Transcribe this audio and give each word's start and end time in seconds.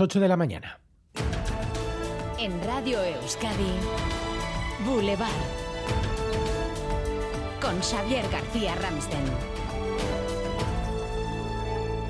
las 0.00 0.04
8 0.04 0.20
de 0.20 0.28
la 0.28 0.36
mañana. 0.38 0.80
En 2.38 2.64
Radio 2.64 3.02
Euskadi, 3.02 3.74
Boulevard. 4.86 5.28
Con 7.60 7.78
Xavier 7.80 8.24
García 8.32 8.74
Ramsten. 8.76 9.20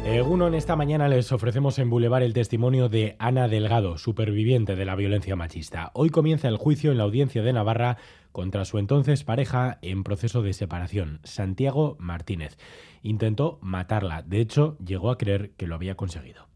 Eguno, 0.04 0.46
en 0.46 0.54
esta 0.54 0.76
mañana 0.76 1.08
les 1.08 1.32
ofrecemos 1.32 1.80
en 1.80 1.90
Boulevard 1.90 2.22
el 2.22 2.32
testimonio 2.32 2.88
de 2.88 3.16
Ana 3.18 3.48
Delgado, 3.48 3.98
superviviente 3.98 4.76
de 4.76 4.84
la 4.84 4.94
violencia 4.94 5.34
machista. 5.34 5.90
Hoy 5.94 6.10
comienza 6.10 6.46
el 6.46 6.58
juicio 6.58 6.92
en 6.92 6.98
la 6.98 7.04
audiencia 7.04 7.42
de 7.42 7.52
Navarra 7.52 7.98
contra 8.30 8.64
su 8.64 8.78
entonces 8.78 9.24
pareja 9.24 9.78
en 9.82 10.04
proceso 10.04 10.42
de 10.42 10.52
separación, 10.52 11.18
Santiago 11.24 11.96
Martínez. 11.98 12.56
Intentó 13.02 13.58
matarla, 13.60 14.22
de 14.22 14.40
hecho 14.40 14.78
llegó 14.78 15.10
a 15.10 15.18
creer 15.18 15.50
que 15.56 15.66
lo 15.66 15.74
había 15.74 15.96
conseguido 15.96 16.49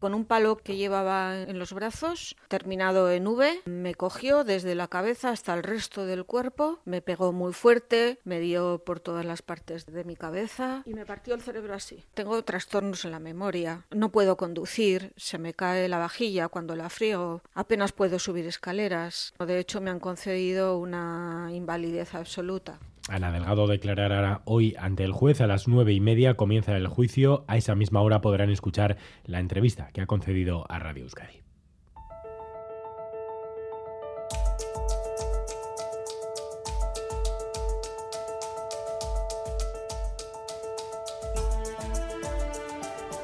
con 0.00 0.14
un 0.14 0.24
palo 0.24 0.56
que 0.56 0.76
llevaba 0.76 1.42
en 1.42 1.58
los 1.58 1.72
brazos, 1.72 2.36
terminado 2.48 3.10
en 3.10 3.26
V, 3.26 3.60
me 3.66 3.94
cogió 3.94 4.44
desde 4.44 4.74
la 4.74 4.88
cabeza 4.88 5.30
hasta 5.30 5.54
el 5.54 5.62
resto 5.62 6.06
del 6.06 6.24
cuerpo, 6.24 6.80
me 6.84 7.02
pegó 7.02 7.32
muy 7.32 7.52
fuerte, 7.52 8.18
me 8.24 8.40
dio 8.40 8.82
por 8.84 8.98
todas 8.98 9.24
las 9.24 9.42
partes 9.42 9.86
de 9.86 10.04
mi 10.04 10.16
cabeza 10.16 10.82
y 10.86 10.94
me 10.94 11.06
partió 11.06 11.34
el 11.34 11.42
cerebro 11.42 11.74
así. 11.74 12.04
Tengo 12.14 12.42
trastornos 12.42 13.04
en 13.04 13.12
la 13.12 13.20
memoria, 13.20 13.84
no 13.90 14.10
puedo 14.10 14.36
conducir, 14.36 15.12
se 15.16 15.38
me 15.38 15.54
cae 15.54 15.88
la 15.88 15.98
vajilla 15.98 16.48
cuando 16.48 16.74
la 16.74 16.88
frío, 16.88 17.42
apenas 17.54 17.92
puedo 17.92 18.18
subir 18.18 18.46
escaleras. 18.46 19.34
De 19.38 19.58
hecho, 19.58 19.80
me 19.80 19.90
han 19.90 20.00
concedido 20.00 20.78
una 20.78 21.48
invalidez 21.52 22.14
absoluta. 22.14 22.78
Ana 23.10 23.32
Delgado 23.32 23.66
declarará 23.66 24.42
hoy 24.44 24.76
ante 24.78 25.04
el 25.04 25.12
juez 25.12 25.40
a 25.40 25.46
las 25.46 25.66
nueve 25.66 25.92
y 25.92 26.00
media. 26.00 26.34
Comienza 26.34 26.76
el 26.76 26.86
juicio. 26.86 27.44
A 27.48 27.56
esa 27.56 27.74
misma 27.74 28.00
hora 28.00 28.20
podrán 28.20 28.50
escuchar 28.50 28.96
la 29.24 29.40
entrevista 29.40 29.90
que 29.92 30.00
ha 30.00 30.06
concedido 30.06 30.64
a 30.68 30.78
Radio 30.78 31.02
Euskadi. 31.02 31.49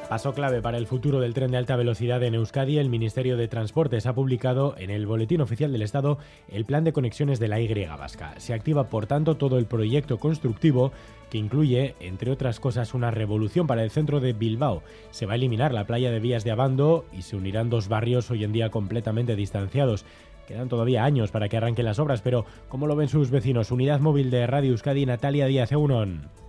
Paso 0.09 0.33
clave 0.33 0.61
para 0.61 0.77
el 0.77 0.87
futuro 0.87 1.19
del 1.19 1.33
tren 1.33 1.51
de 1.51 1.57
alta 1.57 1.75
velocidad 1.75 2.23
en 2.23 2.35
Euskadi, 2.35 2.77
el 2.77 2.87
Ministerio 2.87 3.35
de 3.35 3.49
Transportes 3.49 4.05
ha 4.05 4.15
publicado 4.15 4.73
en 4.77 4.89
el 4.89 5.05
Boletín 5.05 5.41
Oficial 5.41 5.73
del 5.73 5.81
Estado 5.81 6.17
el 6.47 6.63
plan 6.63 6.85
de 6.85 6.93
conexiones 6.93 7.39
de 7.39 7.49
la 7.49 7.59
Y 7.59 7.67
vasca. 7.85 8.33
Se 8.39 8.53
activa, 8.53 8.87
por 8.87 9.05
tanto, 9.05 9.35
todo 9.35 9.57
el 9.57 9.65
proyecto 9.65 10.17
constructivo 10.17 10.93
que 11.29 11.37
incluye, 11.37 11.95
entre 11.99 12.31
otras 12.31 12.61
cosas, 12.61 12.93
una 12.93 13.11
revolución 13.11 13.67
para 13.67 13.83
el 13.83 13.91
centro 13.91 14.21
de 14.21 14.31
Bilbao. 14.31 14.81
Se 15.11 15.25
va 15.25 15.33
a 15.33 15.35
eliminar 15.35 15.73
la 15.73 15.85
playa 15.85 16.09
de 16.09 16.21
Vías 16.21 16.45
de 16.45 16.51
Abando 16.51 17.03
y 17.11 17.23
se 17.23 17.35
unirán 17.35 17.69
dos 17.69 17.89
barrios 17.89 18.31
hoy 18.31 18.45
en 18.45 18.53
día 18.53 18.69
completamente 18.69 19.35
distanciados. 19.35 20.05
Quedan 20.47 20.69
todavía 20.69 21.03
años 21.03 21.31
para 21.31 21.49
que 21.49 21.57
arranquen 21.57 21.83
las 21.83 21.99
obras, 21.99 22.21
pero 22.21 22.45
¿cómo 22.69 22.87
lo 22.87 22.95
ven 22.95 23.09
sus 23.09 23.29
vecinos? 23.29 23.71
Unidad 23.71 23.99
Móvil 23.99 24.31
de 24.31 24.47
Radio 24.47 24.71
Euskadi, 24.71 25.05
Natalia 25.05 25.47
Díaz 25.47 25.73
Egunon. 25.73 26.46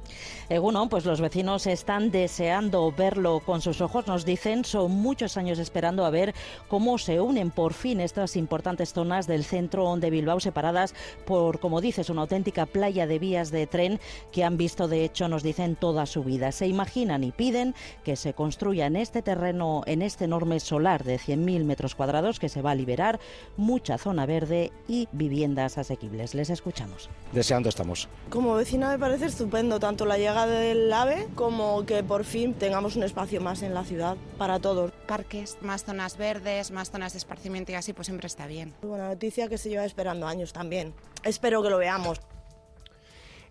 Bueno, 0.48 0.88
pues 0.88 1.04
los 1.04 1.20
vecinos 1.20 1.66
están 1.66 2.10
deseando 2.10 2.90
verlo 2.92 3.40
con 3.40 3.60
sus 3.60 3.80
ojos, 3.80 4.06
nos 4.06 4.24
dicen, 4.24 4.64
son 4.64 4.92
muchos 4.92 5.36
años 5.36 5.58
esperando 5.58 6.04
a 6.04 6.10
ver 6.10 6.34
cómo 6.68 6.98
se 6.98 7.20
unen 7.20 7.50
por 7.50 7.74
fin 7.74 8.00
estas 8.00 8.36
importantes 8.36 8.92
zonas 8.92 9.26
del 9.26 9.44
centro 9.44 9.96
de 9.96 10.10
Bilbao 10.10 10.40
separadas 10.40 10.94
por, 11.26 11.60
como 11.60 11.80
dices, 11.80 12.10
una 12.10 12.22
auténtica 12.22 12.66
playa 12.66 13.06
de 13.06 13.18
vías 13.18 13.50
de 13.50 13.66
tren 13.66 14.00
que 14.32 14.44
han 14.44 14.56
visto, 14.56 14.88
de 14.88 15.04
hecho, 15.04 15.28
nos 15.28 15.42
dicen 15.42 15.76
toda 15.76 16.06
su 16.06 16.24
vida. 16.24 16.52
Se 16.52 16.66
imaginan 16.66 17.24
y 17.24 17.32
piden 17.32 17.74
que 18.04 18.16
se 18.16 18.34
construya 18.34 18.86
en 18.86 18.96
este 18.96 19.22
terreno, 19.22 19.82
en 19.86 20.02
este 20.02 20.24
enorme 20.24 20.60
solar 20.60 21.04
de 21.04 21.18
100.000 21.18 21.64
metros 21.64 21.94
cuadrados 21.94 22.38
que 22.38 22.48
se 22.48 22.62
va 22.62 22.72
a 22.72 22.74
liberar, 22.74 23.18
mucha 23.56 23.98
zona 23.98 24.26
verde 24.26 24.72
y 24.86 25.08
viviendas 25.12 25.78
asequibles. 25.78 26.34
Les 26.34 26.50
escuchamos. 26.50 27.08
Deseando 27.32 27.68
estamos. 27.68 28.08
Como 28.30 28.54
vecina 28.54 28.90
me 28.90 28.98
parece 28.98 29.26
estupendo 29.26 29.78
tanto 29.78 29.97
la 30.06 30.18
llegada 30.18 30.46
del 30.46 30.92
AVE 30.92 31.28
como 31.34 31.84
que 31.86 32.02
por 32.02 32.24
fin 32.24 32.54
tengamos 32.54 32.96
un 32.96 33.02
espacio 33.02 33.40
más 33.40 33.62
en 33.62 33.74
la 33.74 33.84
ciudad 33.84 34.16
para 34.36 34.58
todos. 34.58 34.92
Parques, 35.06 35.58
más 35.60 35.84
zonas 35.84 36.16
verdes, 36.16 36.70
más 36.70 36.90
zonas 36.90 37.12
de 37.12 37.18
esparcimiento 37.18 37.72
y 37.72 37.74
así 37.74 37.92
pues 37.92 38.06
siempre 38.06 38.26
está 38.26 38.46
bien. 38.46 38.74
Buena 38.82 39.08
noticia 39.08 39.48
que 39.48 39.58
se 39.58 39.68
lleva 39.68 39.84
esperando 39.84 40.26
años 40.26 40.52
también. 40.52 40.94
Espero 41.24 41.62
que 41.62 41.70
lo 41.70 41.78
veamos. 41.78 42.20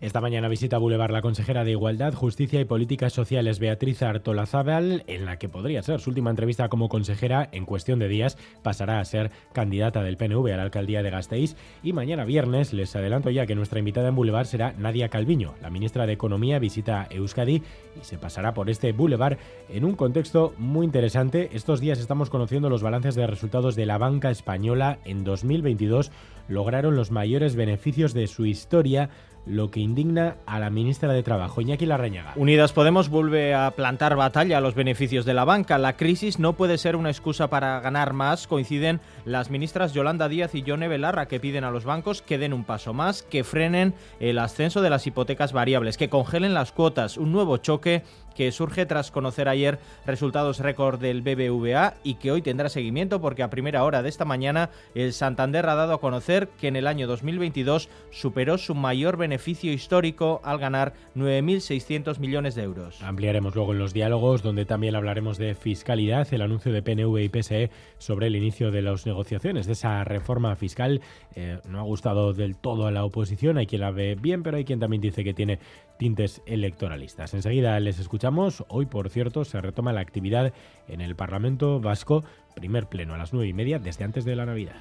Esta 0.00 0.20
mañana 0.20 0.46
visita 0.46 0.78
Boulevard 0.78 1.10
la 1.10 1.22
consejera 1.22 1.64
de 1.64 1.72
Igualdad, 1.72 2.14
Justicia 2.14 2.60
y 2.60 2.64
Políticas 2.64 3.12
Sociales 3.12 3.58
Beatriz 3.58 4.00
Artolazábal, 4.02 5.02
en 5.08 5.24
la 5.24 5.40
que 5.40 5.48
podría 5.48 5.82
ser 5.82 5.98
su 5.98 6.10
última 6.10 6.30
entrevista 6.30 6.68
como 6.68 6.88
consejera. 6.88 7.48
En 7.50 7.66
cuestión 7.66 7.98
de 7.98 8.06
días 8.06 8.38
pasará 8.62 9.00
a 9.00 9.04
ser 9.04 9.32
candidata 9.52 10.04
del 10.04 10.16
PNV 10.16 10.52
a 10.52 10.56
la 10.56 10.62
alcaldía 10.62 11.02
de 11.02 11.10
Gasteiz. 11.10 11.56
Y 11.82 11.94
mañana 11.94 12.24
viernes, 12.24 12.72
les 12.72 12.94
adelanto 12.94 13.30
ya 13.30 13.44
que 13.46 13.56
nuestra 13.56 13.80
invitada 13.80 14.10
en 14.10 14.14
Boulevard 14.14 14.46
será 14.46 14.72
Nadia 14.78 15.08
Calviño. 15.08 15.54
La 15.60 15.68
ministra 15.68 16.06
de 16.06 16.12
Economía 16.12 16.60
visita 16.60 17.08
Euskadi 17.10 17.56
y 18.00 18.04
se 18.04 18.18
pasará 18.18 18.54
por 18.54 18.70
este 18.70 18.92
Boulevard 18.92 19.38
en 19.68 19.84
un 19.84 19.96
contexto 19.96 20.54
muy 20.58 20.86
interesante. 20.86 21.50
Estos 21.54 21.80
días 21.80 21.98
estamos 21.98 22.30
conociendo 22.30 22.70
los 22.70 22.84
balances 22.84 23.16
de 23.16 23.26
resultados 23.26 23.74
de 23.74 23.86
la 23.86 23.98
banca 23.98 24.30
española 24.30 25.00
en 25.04 25.24
2022. 25.24 26.12
Lograron 26.46 26.94
los 26.94 27.10
mayores 27.10 27.56
beneficios 27.56 28.14
de 28.14 28.28
su 28.28 28.46
historia 28.46 29.10
lo 29.48 29.70
que 29.70 29.80
indigna 29.80 30.36
a 30.46 30.58
la 30.58 30.70
ministra 30.70 31.12
de 31.12 31.22
Trabajo, 31.22 31.60
Iñaki 31.60 31.86
Larrañaga. 31.86 32.32
Unidas 32.36 32.72
Podemos 32.72 33.08
vuelve 33.08 33.54
a 33.54 33.70
plantar 33.72 34.14
batalla 34.14 34.58
a 34.58 34.60
los 34.60 34.74
beneficios 34.74 35.24
de 35.24 35.34
la 35.34 35.44
banca. 35.44 35.78
La 35.78 35.96
crisis 35.96 36.38
no 36.38 36.52
puede 36.52 36.78
ser 36.78 36.96
una 36.96 37.10
excusa 37.10 37.48
para 37.48 37.80
ganar 37.80 38.12
más. 38.12 38.46
Coinciden 38.46 39.00
las 39.24 39.50
ministras 39.50 39.94
Yolanda 39.94 40.28
Díaz 40.28 40.54
y 40.54 40.62
Yone 40.62 40.88
Belarra 40.88 41.26
que 41.26 41.40
piden 41.40 41.64
a 41.64 41.70
los 41.70 41.84
bancos 41.84 42.22
que 42.22 42.38
den 42.38 42.52
un 42.52 42.64
paso 42.64 42.92
más, 42.92 43.22
que 43.22 43.44
frenen 43.44 43.94
el 44.20 44.38
ascenso 44.38 44.82
de 44.82 44.90
las 44.90 45.06
hipotecas 45.06 45.52
variables, 45.52 45.96
que 45.96 46.10
congelen 46.10 46.54
las 46.54 46.72
cuotas, 46.72 47.16
un 47.16 47.32
nuevo 47.32 47.56
choque 47.56 48.02
que 48.36 48.52
surge 48.52 48.86
tras 48.86 49.10
conocer 49.10 49.48
ayer 49.48 49.80
resultados 50.06 50.60
récord 50.60 51.00
del 51.00 51.22
BBVA 51.22 51.94
y 52.04 52.14
que 52.14 52.30
hoy 52.30 52.40
tendrá 52.40 52.68
seguimiento 52.68 53.20
porque 53.20 53.42
a 53.42 53.50
primera 53.50 53.82
hora 53.82 54.00
de 54.00 54.08
esta 54.08 54.24
mañana 54.24 54.70
el 54.94 55.12
Santander 55.12 55.68
ha 55.68 55.74
dado 55.74 55.94
a 55.94 56.00
conocer 56.00 56.48
que 56.60 56.68
en 56.68 56.76
el 56.76 56.86
año 56.86 57.08
2022 57.08 57.88
superó 58.12 58.56
su 58.56 58.76
mayor 58.76 59.16
beneficio 59.16 59.37
histórico 59.46 60.40
al 60.44 60.58
ganar 60.58 60.94
9.600 61.16 62.18
millones 62.18 62.54
de 62.54 62.62
euros. 62.62 63.02
Ampliaremos 63.02 63.54
luego 63.54 63.72
en 63.72 63.78
los 63.78 63.92
diálogos 63.92 64.42
donde 64.42 64.64
también 64.64 64.94
hablaremos 64.94 65.38
de 65.38 65.54
fiscalidad, 65.54 66.26
el 66.32 66.42
anuncio 66.42 66.72
de 66.72 66.82
PNV 66.82 67.18
y 67.18 67.28
PSE 67.28 67.70
sobre 67.98 68.26
el 68.26 68.36
inicio 68.36 68.70
de 68.70 68.82
las 68.82 69.06
negociaciones 69.06 69.66
de 69.66 69.72
esa 69.72 70.04
reforma 70.04 70.54
fiscal. 70.56 71.00
Eh, 71.34 71.58
no 71.68 71.80
ha 71.80 71.82
gustado 71.82 72.32
del 72.32 72.56
todo 72.56 72.86
a 72.86 72.90
la 72.90 73.04
oposición, 73.04 73.58
hay 73.58 73.66
quien 73.66 73.80
la 73.80 73.90
ve 73.90 74.16
bien, 74.20 74.42
pero 74.42 74.56
hay 74.56 74.64
quien 74.64 74.80
también 74.80 75.00
dice 75.00 75.24
que 75.24 75.34
tiene 75.34 75.58
tintes 75.98 76.42
electoralistas. 76.46 77.34
Enseguida 77.34 77.78
les 77.80 77.98
escuchamos. 77.98 78.64
Hoy, 78.68 78.86
por 78.86 79.10
cierto, 79.10 79.44
se 79.44 79.60
retoma 79.60 79.92
la 79.92 80.00
actividad 80.00 80.52
en 80.88 81.00
el 81.00 81.16
Parlamento 81.16 81.80
Vasco, 81.80 82.24
primer 82.54 82.86
pleno 82.86 83.14
a 83.14 83.18
las 83.18 83.32
nueve 83.32 83.48
y 83.48 83.52
media 83.52 83.78
desde 83.78 84.04
antes 84.04 84.24
de 84.24 84.36
la 84.36 84.46
Navidad. 84.46 84.80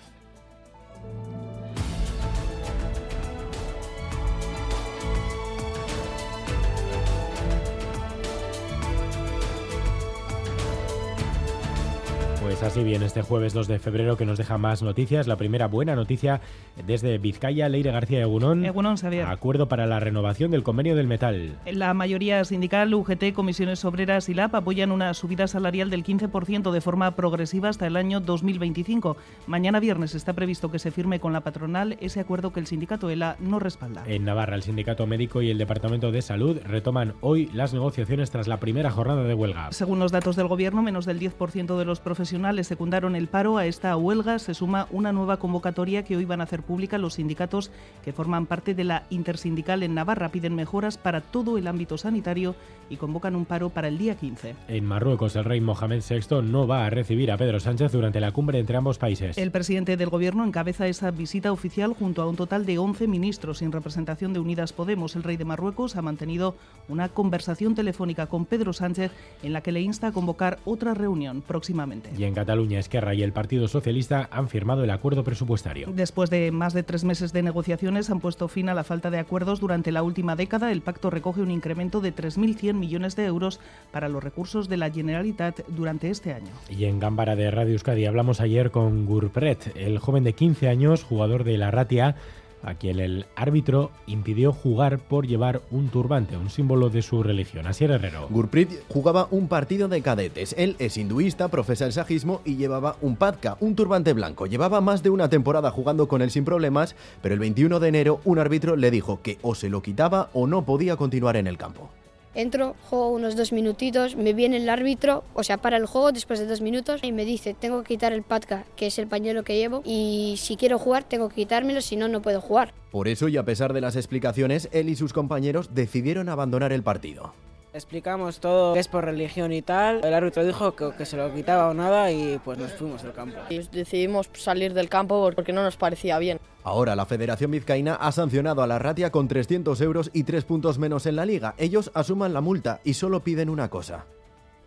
Así 12.63 12.83
bien, 12.83 13.03
este 13.03 13.21
jueves 13.21 13.53
2 13.53 13.67
de 13.67 13.77
febrero 13.77 14.17
que 14.17 14.25
nos 14.25 14.39
deja 14.39 14.57
más 14.57 14.81
noticias. 14.81 15.27
La 15.27 15.35
primera 15.37 15.67
buena 15.67 15.95
noticia 15.95 16.41
desde 16.87 17.19
Vizcaya, 17.19 17.69
Leire 17.69 17.91
García 17.91 18.19
Egunón. 18.19 18.65
Egunón, 18.65 18.97
Xavier. 18.97 19.27
Acuerdo 19.27 19.69
para 19.69 19.85
la 19.85 19.99
renovación 19.99 20.49
del 20.49 20.63
convenio 20.63 20.95
del 20.95 21.05
metal. 21.05 21.59
La 21.71 21.93
mayoría 21.93 22.43
sindical, 22.45 22.93
UGT, 22.93 23.31
Comisiones 23.33 23.85
Obreras 23.85 24.27
y 24.27 24.33
LAP 24.33 24.55
apoyan 24.55 24.91
una 24.91 25.13
subida 25.13 25.47
salarial 25.47 25.91
del 25.91 26.03
15% 26.03 26.71
de 26.71 26.81
forma 26.81 27.15
progresiva 27.15 27.69
hasta 27.69 27.85
el 27.85 27.95
año 27.95 28.21
2025. 28.21 29.17
Mañana 29.45 29.79
viernes 29.79 30.15
está 30.15 30.33
previsto 30.33 30.71
que 30.71 30.79
se 30.79 30.89
firme 30.89 31.19
con 31.19 31.33
la 31.33 31.41
patronal 31.41 31.95
ese 32.01 32.19
acuerdo 32.19 32.53
que 32.53 32.59
el 32.59 32.67
sindicato 32.67 33.11
ELA 33.11 33.37
no 33.39 33.59
respalda. 33.59 34.03
En 34.07 34.25
Navarra, 34.25 34.55
el 34.55 34.63
sindicato 34.63 35.05
médico 35.05 35.43
y 35.43 35.51
el 35.51 35.59
Departamento 35.59 36.11
de 36.11 36.23
Salud 36.23 36.57
retoman 36.65 37.13
hoy 37.21 37.51
las 37.53 37.73
negociaciones 37.73 38.31
tras 38.31 38.47
la 38.47 38.59
primera 38.59 38.89
jornada 38.89 39.23
de 39.23 39.35
huelga. 39.35 39.71
Según 39.71 39.99
los 39.99 40.11
datos 40.11 40.35
del 40.35 40.47
Gobierno, 40.47 40.81
menos 40.81 41.05
del 41.05 41.19
10% 41.19 41.77
de 41.77 41.85
los 41.85 41.99
profesionales 41.99 42.46
secundaron 42.63 43.15
el 43.15 43.27
paro. 43.27 43.57
A 43.57 43.65
esta 43.65 43.95
huelga 43.95 44.39
se 44.39 44.53
suma 44.53 44.87
una 44.91 45.11
nueva 45.11 45.37
convocatoria 45.37 46.03
que 46.03 46.17
hoy 46.17 46.25
van 46.25 46.41
a 46.41 46.45
hacer 46.45 46.63
pública 46.63 46.97
los 46.97 47.15
sindicatos 47.15 47.71
que 48.03 48.13
forman 48.13 48.45
parte 48.45 48.73
de 48.73 48.83
la 48.83 49.03
intersindical 49.09 49.83
en 49.83 49.93
Navarra. 49.93 50.29
Piden 50.29 50.55
mejoras 50.55 50.97
para 50.97 51.21
todo 51.21 51.57
el 51.57 51.67
ámbito 51.67 51.97
sanitario 51.97 52.55
y 52.89 52.97
convocan 52.97 53.35
un 53.35 53.45
paro 53.45 53.69
para 53.69 53.87
el 53.87 53.97
día 53.97 54.15
15. 54.15 54.55
En 54.67 54.85
Marruecos, 54.85 55.35
el 55.35 55.43
rey 55.43 55.61
Mohamed 55.61 56.01
VI 56.07 56.41
no 56.41 56.67
va 56.67 56.85
a 56.85 56.89
recibir 56.89 57.31
a 57.31 57.37
Pedro 57.37 57.59
Sánchez 57.59 57.91
durante 57.91 58.19
la 58.19 58.31
cumbre 58.31 58.59
entre 58.59 58.77
ambos 58.77 58.97
países. 58.97 59.37
El 59.37 59.51
presidente 59.51 59.97
del 59.97 60.09
gobierno 60.09 60.45
encabeza 60.45 60.87
esa 60.87 61.11
visita 61.11 61.51
oficial 61.51 61.93
junto 61.93 62.21
a 62.21 62.27
un 62.27 62.35
total 62.35 62.65
de 62.65 62.77
11 62.77 63.07
ministros 63.07 63.59
sin 63.59 63.71
representación 63.71 64.33
de 64.33 64.39
Unidas 64.39 64.73
Podemos. 64.73 65.15
El 65.15 65.23
rey 65.23 65.37
de 65.37 65.45
Marruecos 65.45 65.95
ha 65.95 66.01
mantenido 66.01 66.55
una 66.87 67.09
conversación 67.09 67.75
telefónica 67.75 68.27
con 68.27 68.45
Pedro 68.45 68.73
Sánchez 68.73 69.11
en 69.43 69.53
la 69.53 69.61
que 69.61 69.71
le 69.71 69.81
insta 69.81 70.07
a 70.07 70.11
convocar 70.11 70.59
otra 70.65 70.93
reunión 70.93 71.41
próximamente. 71.41 72.09
Y 72.17 72.23
en 72.23 72.33
Cataluña, 72.37 72.77
Esquerra 72.77 73.15
y 73.15 73.23
el 73.23 73.33
Partido 73.33 73.67
Socialista 73.67 74.29
han 74.31 74.47
firmado 74.47 74.83
el 74.83 74.91
acuerdo 74.91 75.23
presupuestario. 75.23 75.89
Después 75.91 76.29
de 76.29 76.51
más 76.51 76.73
de 76.73 76.83
tres 76.83 77.03
meses 77.03 77.33
de 77.33 77.41
negociaciones, 77.41 78.11
han 78.11 78.19
puesto 78.19 78.47
fin 78.47 78.69
a 78.69 78.75
la 78.75 78.83
falta 78.83 79.09
de 79.09 79.17
acuerdos 79.17 79.59
durante 79.59 79.91
la 79.91 80.03
última 80.03 80.35
década. 80.35 80.71
El 80.71 80.81
pacto 80.81 81.09
recoge 81.09 81.41
un 81.41 81.49
incremento 81.49 81.99
de 81.99 82.13
3.100 82.13 82.75
millones 82.75 83.15
de 83.15 83.25
euros 83.25 83.59
para 83.91 84.07
los 84.07 84.23
recursos 84.23 84.69
de 84.69 84.77
la 84.77 84.91
Generalitat 84.91 85.61
durante 85.69 86.11
este 86.11 86.31
año. 86.31 86.51
Y 86.69 86.85
en 86.85 86.99
Gámbara 86.99 87.35
de 87.35 87.49
Radio 87.49 87.73
Euskadi 87.73 88.05
hablamos 88.05 88.39
ayer 88.39 88.69
con 88.69 89.07
Gurpret, 89.07 89.71
el 89.75 89.97
joven 89.97 90.23
de 90.23 90.33
15 90.33 90.69
años, 90.69 91.03
jugador 91.03 91.43
de 91.43 91.57
la 91.57 91.71
Ratia, 91.71 92.17
a 92.63 92.75
quien 92.75 92.99
el 92.99 93.25
árbitro 93.35 93.91
impidió 94.07 94.51
jugar 94.51 94.99
por 94.99 95.27
llevar 95.27 95.61
un 95.71 95.89
turbante, 95.89 96.37
un 96.37 96.49
símbolo 96.49 96.89
de 96.89 97.01
su 97.01 97.23
religión. 97.23 97.67
Así 97.67 97.85
Herrero. 97.85 98.27
Gurprit 98.29 98.71
jugaba 98.89 99.27
un 99.31 99.47
partido 99.47 99.87
de 99.87 100.01
cadetes. 100.01 100.55
Él 100.57 100.75
es 100.79 100.97
hinduista, 100.97 101.47
profesa 101.47 101.85
el 101.85 101.93
sajismo 101.93 102.41
y 102.43 102.55
llevaba 102.55 102.97
un 103.01 103.15
padka, 103.15 103.57
un 103.59 103.75
turbante 103.75 104.13
blanco. 104.13 104.45
Llevaba 104.47 104.81
más 104.81 105.03
de 105.03 105.09
una 105.09 105.29
temporada 105.29 105.71
jugando 105.71 106.07
con 106.07 106.21
él 106.21 106.31
sin 106.31 106.45
problemas, 106.45 106.95
pero 107.21 107.33
el 107.33 107.39
21 107.39 107.79
de 107.79 107.87
enero 107.87 108.21
un 108.25 108.39
árbitro 108.39 108.75
le 108.75 108.91
dijo 108.91 109.21
que 109.21 109.37
o 109.41 109.55
se 109.55 109.69
lo 109.69 109.81
quitaba 109.81 110.29
o 110.33 110.47
no 110.47 110.65
podía 110.65 110.95
continuar 110.97 111.37
en 111.37 111.47
el 111.47 111.57
campo. 111.57 111.89
Entro, 112.37 112.75
juego 112.87 113.09
unos 113.09 113.35
dos 113.35 113.51
minutitos, 113.51 114.15
me 114.15 114.31
viene 114.31 114.57
el 114.57 114.69
árbitro, 114.69 115.23
o 115.33 115.41
sea, 115.41 115.57
para 115.57 115.75
el 115.75 115.87
juego 115.87 116.11
después 116.11 116.37
de 116.37 116.45
dos 116.45 116.61
minutos 116.61 116.99
y 117.01 117.11
me 117.11 117.25
dice, 117.25 117.55
tengo 117.55 117.81
que 117.81 117.95
quitar 117.95 118.13
el 118.13 118.21
patka, 118.21 118.63
que 118.75 118.85
es 118.85 118.99
el 118.99 119.07
pañuelo 119.07 119.41
que 119.41 119.57
llevo, 119.57 119.81
y 119.83 120.35
si 120.37 120.55
quiero 120.55 120.77
jugar 120.77 121.03
tengo 121.03 121.29
que 121.29 121.35
quitármelo, 121.35 121.81
si 121.81 121.95
no, 121.95 122.07
no 122.07 122.21
puedo 122.21 122.39
jugar. 122.39 122.75
Por 122.91 123.07
eso, 123.07 123.27
y 123.27 123.37
a 123.37 123.43
pesar 123.43 123.73
de 123.73 123.81
las 123.81 123.95
explicaciones, 123.95 124.69
él 124.71 124.87
y 124.89 124.95
sus 124.95 125.13
compañeros 125.13 125.73
decidieron 125.73 126.29
abandonar 126.29 126.71
el 126.73 126.83
partido. 126.83 127.33
Explicamos 127.73 128.39
todo, 128.39 128.75
que 128.75 128.81
es 128.81 128.87
por 128.87 129.03
religión 129.03 129.51
y 129.51 129.63
tal. 129.63 130.05
El 130.05 130.13
árbitro 130.13 130.45
dijo 130.45 130.75
que, 130.75 130.91
que, 130.95 131.07
se 131.07 131.17
lo 131.17 131.33
quitaba 131.33 131.69
o 131.69 131.73
nada 131.73 132.11
y 132.11 132.39
pues 132.45 132.59
nos 132.59 132.71
fuimos 132.73 133.01
del 133.01 133.13
campo. 133.13 133.37
Y 133.49 133.57
decidimos 133.71 134.29
salir 134.33 134.75
del 134.75 134.89
campo 134.89 135.31
porque 135.35 135.53
no 135.53 135.63
nos 135.63 135.75
parecía 135.75 136.19
bien. 136.19 136.39
Ahora 136.67 136.97
la 136.97 137.05
Federación 137.05 137.51
Vizcaína 137.51 137.95
ha 137.95 138.11
sancionado 138.11 138.61
a 138.61 138.67
la 138.67 138.77
Ratia 138.77 139.09
con 139.09 139.29
300 139.29 139.79
euros 139.79 140.09
y 140.11 140.23
3 140.23 140.43
puntos 140.43 140.77
menos 140.77 141.05
en 141.05 141.15
la 141.15 141.25
liga. 141.25 141.55
Ellos 141.57 141.91
asuman 141.93 142.33
la 142.33 142.41
multa 142.41 142.81
y 142.83 142.95
solo 142.95 143.23
piden 143.23 143.47
una 143.47 143.69
cosa. 143.69 144.03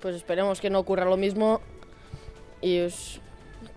Pues 0.00 0.16
esperemos 0.16 0.62
que 0.62 0.70
no 0.70 0.78
ocurra 0.78 1.04
lo 1.04 1.18
mismo 1.18 1.60
y 2.62 2.86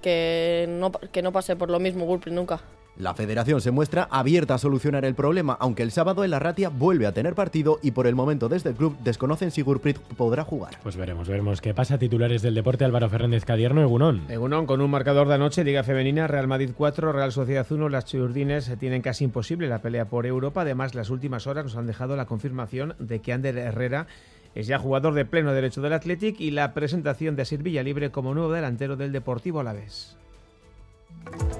que 0.01 0.67
no, 0.69 0.93
que 0.93 1.21
no 1.21 1.33
pase 1.33 1.57
por 1.57 1.69
lo 1.69 1.81
mismo 1.81 2.05
Gulpri 2.05 2.31
nunca. 2.31 2.61
La 2.95 3.15
federación 3.15 3.59
se 3.59 3.71
muestra 3.71 4.07
abierta 4.11 4.53
a 4.53 4.57
solucionar 4.59 5.03
el 5.03 5.15
problema, 5.15 5.57
aunque 5.59 5.81
el 5.81 5.91
sábado 5.91 6.23
en 6.23 6.29
la 6.29 6.37
Ratia 6.37 6.69
vuelve 6.69 7.07
a 7.07 7.11
tener 7.11 7.33
partido 7.33 7.79
y 7.81 7.91
por 7.91 8.05
el 8.05 8.13
momento 8.13 8.49
desde 8.49 8.69
el 8.69 8.75
club 8.75 8.95
desconocen 9.03 9.49
si 9.49 9.63
Gurprit 9.63 9.97
podrá 9.97 10.43
jugar. 10.43 10.77
Pues 10.83 10.95
veremos, 10.95 11.27
veremos 11.27 11.59
qué 11.59 11.73
pasa. 11.73 11.97
Titulares 11.97 12.43
del 12.43 12.53
deporte, 12.53 12.85
Álvaro 12.85 13.09
Fernández 13.09 13.45
Cadierno, 13.45 13.81
Egunón. 13.81 14.21
Egunón, 14.29 14.67
con 14.67 14.79
un 14.79 14.91
marcador 14.91 15.27
de 15.27 15.33
anoche, 15.33 15.63
Liga 15.63 15.83
Femenina, 15.83 16.27
Real 16.27 16.47
Madrid 16.47 16.69
4, 16.77 17.11
Real 17.11 17.31
Sociedad 17.31 17.65
1, 17.67 17.89
las 17.89 18.05
Churdines 18.05 18.71
tienen 18.79 19.01
casi 19.01 19.23
imposible 19.23 19.67
la 19.67 19.81
pelea 19.81 20.05
por 20.05 20.27
Europa. 20.27 20.61
Además, 20.61 20.93
las 20.93 21.09
últimas 21.09 21.47
horas 21.47 21.63
nos 21.63 21.75
han 21.75 21.87
dejado 21.87 22.15
la 22.15 22.27
confirmación 22.27 22.93
de 22.99 23.21
que 23.21 23.33
Ander 23.33 23.57
Herrera 23.57 24.05
es 24.53 24.67
ya 24.67 24.77
jugador 24.77 25.15
de 25.15 25.25
pleno 25.25 25.51
derecho 25.51 25.81
del 25.81 25.93
Athletic 25.93 26.39
y 26.39 26.51
la 26.51 26.75
presentación 26.75 27.35
de 27.35 27.41
Asir 27.41 27.63
Villalibre 27.63 28.11
como 28.11 28.35
nuevo 28.35 28.51
delantero 28.51 28.95
del 28.97 29.11
Deportivo 29.11 29.61
Alavés. 29.61 30.15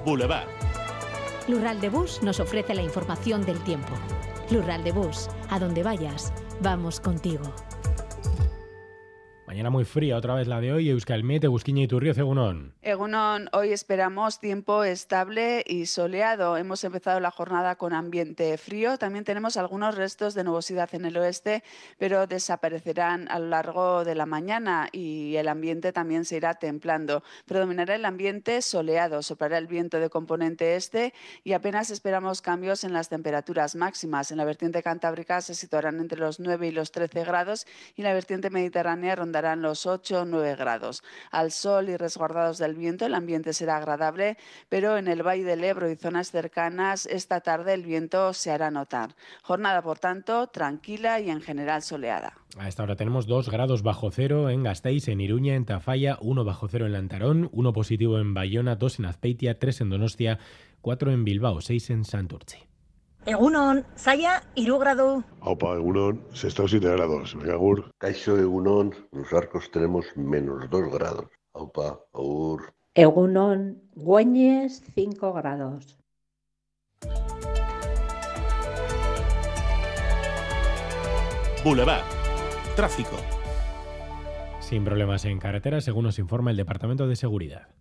Boulevard. 0.04 0.46
Lural 1.46 1.78
de 1.78 1.90
Bus 1.90 2.22
nos 2.22 2.40
ofrece 2.40 2.74
la 2.74 2.80
información 2.80 3.44
del 3.44 3.62
tiempo. 3.64 3.92
Lural 4.50 4.82
de 4.82 4.92
Bus, 4.92 5.28
a 5.50 5.58
donde 5.58 5.82
vayas, 5.82 6.32
vamos 6.62 7.00
contigo. 7.00 7.44
Mañana 9.54 9.70
muy 9.70 9.84
fría, 9.84 10.16
otra 10.16 10.34
vez 10.34 10.48
la 10.48 10.60
de 10.60 10.72
hoy, 10.72 10.90
Euskalmet, 10.90 11.44
Egusquiña 11.44 11.84
y 11.84 11.86
Turrio, 11.86 12.10
Egunon. 12.10 12.74
Egunon, 12.82 13.48
hoy 13.52 13.72
esperamos 13.72 14.40
tiempo 14.40 14.82
estable 14.82 15.62
y 15.64 15.86
soleado. 15.86 16.56
Hemos 16.56 16.82
empezado 16.82 17.20
la 17.20 17.30
jornada 17.30 17.76
con 17.76 17.92
ambiente 17.92 18.58
frío. 18.58 18.98
También 18.98 19.24
tenemos 19.24 19.56
algunos 19.56 19.94
restos 19.94 20.34
de 20.34 20.42
nubosidad 20.42 20.92
en 20.92 21.04
el 21.04 21.16
oeste, 21.16 21.62
pero 21.98 22.26
desaparecerán 22.26 23.30
a 23.30 23.38
lo 23.38 23.46
largo 23.46 24.04
de 24.04 24.16
la 24.16 24.26
mañana 24.26 24.88
y 24.90 25.36
el 25.36 25.46
ambiente 25.46 25.92
también 25.92 26.24
se 26.24 26.34
irá 26.34 26.54
templando. 26.54 27.22
Predominará 27.46 27.94
el 27.94 28.06
ambiente 28.06 28.60
soleado, 28.60 29.22
soplará 29.22 29.58
el 29.58 29.68
viento 29.68 30.00
de 30.00 30.10
componente 30.10 30.74
este 30.74 31.14
y 31.44 31.52
apenas 31.52 31.90
esperamos 31.90 32.42
cambios 32.42 32.82
en 32.82 32.92
las 32.92 33.08
temperaturas 33.08 33.76
máximas. 33.76 34.32
En 34.32 34.38
la 34.38 34.44
vertiente 34.44 34.82
cantábrica 34.82 35.40
se 35.42 35.54
situarán 35.54 36.00
entre 36.00 36.18
los 36.18 36.40
9 36.40 36.66
y 36.66 36.72
los 36.72 36.90
13 36.90 37.22
grados 37.22 37.68
y 37.94 38.00
en 38.00 38.08
la 38.08 38.14
vertiente 38.14 38.50
mediterránea 38.50 39.14
rondará 39.14 39.43
los 39.54 39.86
8 39.86 40.22
o 40.22 40.24
9 40.24 40.56
grados. 40.56 41.02
Al 41.30 41.52
sol 41.52 41.88
y 41.88 41.96
resguardados 41.96 42.58
del 42.58 42.74
viento 42.74 43.06
el 43.06 43.14
ambiente 43.14 43.52
será 43.52 43.76
agradable, 43.76 44.36
pero 44.68 44.96
en 44.96 45.08
el 45.08 45.22
Valle 45.22 45.44
del 45.44 45.64
Ebro 45.64 45.90
y 45.90 45.96
zonas 45.96 46.30
cercanas 46.30 47.06
esta 47.06 47.40
tarde 47.40 47.74
el 47.74 47.84
viento 47.84 48.32
se 48.32 48.50
hará 48.50 48.70
notar. 48.70 49.14
Jornada, 49.42 49.82
por 49.82 49.98
tanto, 49.98 50.46
tranquila 50.48 51.20
y 51.20 51.30
en 51.30 51.40
general 51.40 51.82
soleada. 51.82 52.34
A 52.58 52.68
esta 52.68 52.82
hora 52.82 52.96
tenemos 52.96 53.26
2 53.26 53.48
grados 53.50 53.82
bajo 53.82 54.10
cero 54.10 54.48
en 54.48 54.62
Gasteiz, 54.62 55.08
en 55.08 55.20
Iruña, 55.20 55.54
en 55.54 55.64
Tafalla, 55.64 56.18
1 56.20 56.44
bajo 56.44 56.68
cero 56.68 56.86
en 56.86 56.92
Lantarón, 56.92 57.48
1 57.52 57.72
positivo 57.72 58.18
en 58.18 58.32
Bayona, 58.32 58.76
2 58.76 59.00
en 59.00 59.04
Azpeitia, 59.06 59.58
3 59.58 59.80
en 59.82 59.90
Donostia, 59.90 60.38
4 60.80 61.12
en 61.12 61.24
Bilbao, 61.24 61.60
6 61.60 61.90
en 61.90 62.04
Santurce. 62.04 62.73
Egunon, 63.26 63.86
Zaya, 63.96 64.42
iru 64.54 64.78
grado. 64.78 65.24
Aupa, 65.40 65.74
Egunon, 65.76 66.20
sexto 66.34 66.68
7 66.68 66.86
grados. 66.90 67.34
Venga, 67.34 67.54
agur. 67.54 67.90
Caixo, 67.96 68.36
Egunon, 68.36 68.94
los 69.12 69.32
arcos 69.32 69.70
tenemos 69.70 70.04
menos 70.14 70.68
2 70.68 70.92
grados. 70.92 71.30
Aupa, 71.54 72.00
agur. 72.12 72.74
Egunon, 72.94 73.80
Güeñes, 73.94 74.82
5 74.94 75.32
grados. 75.32 75.96
Boulevard. 81.64 82.04
Tráfico. 82.76 83.16
Sin 84.60 84.84
problemas 84.84 85.24
en 85.24 85.38
carretera, 85.38 85.80
según 85.80 86.04
nos 86.04 86.18
informa 86.18 86.50
el 86.50 86.58
Departamento 86.58 87.06
de 87.06 87.16
Seguridad. 87.16 87.73